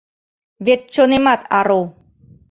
Вет 0.65 0.81
чонемат 0.93 1.41
ару. 1.57 1.81